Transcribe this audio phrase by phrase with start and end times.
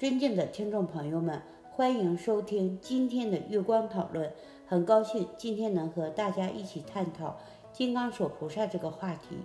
[0.00, 1.42] 尊敬的听众朋友们，
[1.72, 4.32] 欢迎收听今天的月光讨论。
[4.64, 7.36] 很高兴今天能和大家一起探讨
[7.70, 9.36] 金刚手菩萨这个话题。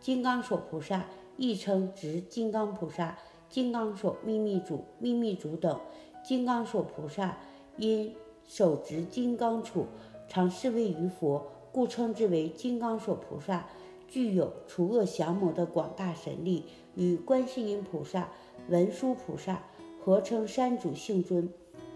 [0.00, 1.04] 金刚手菩萨
[1.36, 3.16] 亦称执金刚菩萨、
[3.48, 5.78] 金刚手秘密主、秘密主等。
[6.24, 7.36] 金刚手菩萨
[7.76, 8.12] 因
[8.44, 9.84] 手执金刚杵，
[10.26, 13.64] 常侍卫于佛，故称之为金刚手菩萨。
[14.08, 16.64] 具有除恶降魔的广大神力，
[16.96, 18.28] 与观世音菩萨、
[18.68, 19.62] 文殊菩萨。
[20.02, 21.48] 合称三主性尊，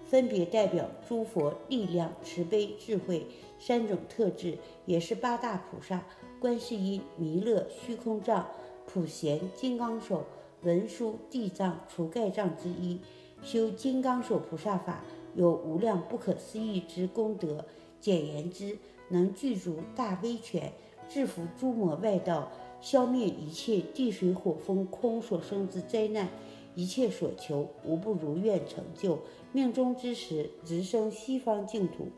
[0.05, 3.27] 分别代表诸佛力量、慈悲、智慧
[3.59, 6.05] 三种特质，也是八大菩萨：
[6.39, 8.47] 观世音、弥勒、虚空藏、
[8.87, 10.25] 普贤、金刚手、
[10.63, 13.01] 文殊、地藏、除盖藏之一。
[13.43, 15.03] 修金刚手菩萨法，
[15.35, 17.65] 有无量不可思议之功德。
[18.01, 20.73] 简言之，能具足大威权，
[21.09, 22.51] 制服诸魔外道，
[22.83, 26.29] 消灭一切地水火风空所生之灾难。
[26.75, 29.21] 一切所求无不如愿成就，
[29.53, 32.09] 命中之时直升西方净土。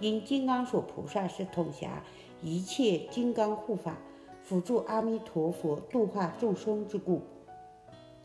[0.00, 2.02] 因金刚锁菩萨是统辖
[2.42, 3.96] 一切金刚护法，
[4.42, 7.22] 辅助阿弥陀佛度化众生之故。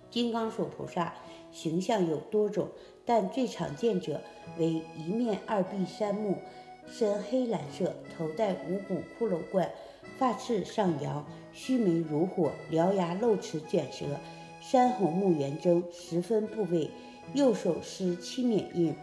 [0.09, 1.13] 金刚锁菩萨
[1.51, 2.67] 形象有多种，
[3.05, 4.19] 但最常见者
[4.57, 6.35] 为一面二臂三目，
[6.87, 9.71] 身黑蓝色，头戴五谷骷髅冠，
[10.17, 14.05] 发翅上扬，须眉如火，獠牙露齿，卷舌。
[14.71, 16.91] 山红木圆睁，十分部位。
[17.33, 18.93] 右手施七冕印，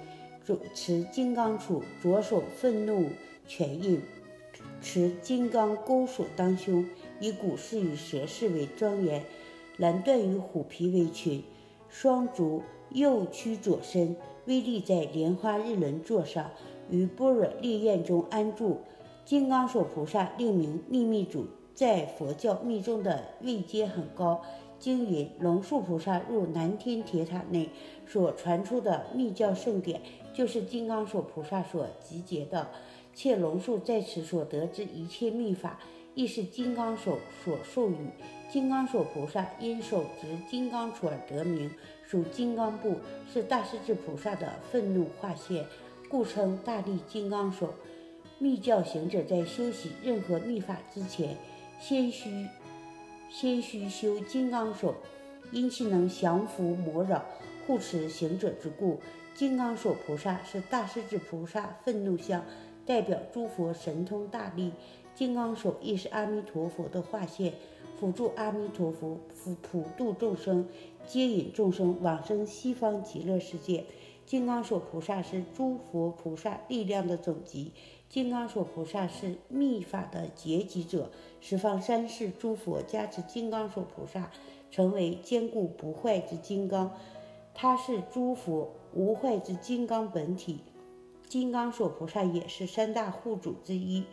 [0.44, 3.08] 左持金刚杵；左手愤怒
[3.48, 4.00] 拳印，
[4.80, 6.86] 持金刚钩锁当胸，
[7.18, 9.24] 以骨饰与蛇饰为庄严，
[9.76, 11.42] 蓝缎与虎皮为裙。
[11.88, 16.52] 双足右屈左伸，微立在莲花日轮座上，
[16.90, 18.82] 于般若烈焰中安住。
[19.24, 24.40] 金刚手菩萨另名秘密主，在佛教密宗的位阶很高。
[24.78, 27.70] 经云，龙树菩萨入南天铁塔内
[28.06, 30.00] 所传出的密教圣典，
[30.34, 32.68] 就是金刚手菩萨所集结的。
[33.14, 35.80] 且龙树在此所得之一切秘法，
[36.14, 37.96] 亦是金刚手所授予。
[38.50, 41.70] 金刚手菩萨因手执金刚杵而得名，
[42.06, 42.96] 属金刚部，
[43.32, 45.64] 是大势至菩萨的愤怒化现，
[46.10, 47.72] 故称大力金刚手。
[48.38, 51.38] 密教行者在修习任何秘法之前，
[51.80, 52.46] 先须。
[53.28, 54.94] 先须修金刚手，
[55.52, 57.24] 因其能降伏魔扰，
[57.66, 58.98] 护持行者之故。
[59.34, 62.42] 金刚手菩萨是大势至菩萨愤怒相，
[62.86, 64.72] 代表诸佛神通大力。
[65.14, 67.52] 金刚手亦是阿弥陀佛的化现，
[67.98, 69.20] 辅助阿弥陀佛
[69.60, 70.66] 普度众生，
[71.06, 73.84] 接引众生往生西方极乐世界。
[74.24, 77.72] 金刚手菩萨是诸佛菩萨力量的总集。
[78.08, 84.30] 金刚手菩萨是密法的结集者，十方三世诸佛加持金刚手菩萨，
[84.70, 86.92] 成为坚固不坏之金刚。
[87.52, 90.60] 他是诸佛无坏之金刚本体。
[91.26, 94.04] 金刚手菩萨也是三大护主之一。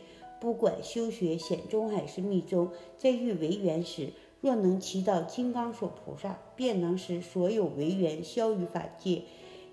[0.42, 4.10] 不管修学显宗还是密宗，在遇违缘时，
[4.42, 9.22] 若能祈祷金刚手菩萨，便能使所有违缘消于法界。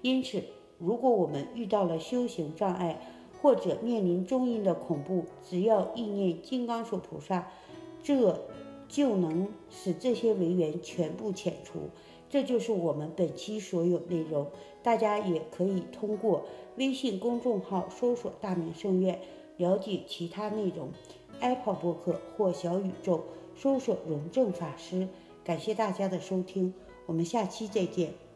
[0.03, 0.45] 因此，
[0.79, 3.01] 如果我们遇到了修行障碍，
[3.41, 7.49] 或者面临中阴的恐怖，只要意念金刚手菩萨，
[8.03, 8.39] 这
[8.89, 11.91] 就能使这些违缘全部遣除。
[12.29, 14.47] 这就是我们本期所有内容。
[14.83, 16.45] 大家也可以通过
[16.77, 19.21] 微信公众号搜索“大明圣院”
[19.59, 20.91] 了解其他内容。
[21.41, 23.25] Apple 播客或小宇宙
[23.57, 25.09] 搜索“荣正法师”。
[25.43, 26.73] 感谢大家的收听，
[27.07, 28.30] 我们下期再见。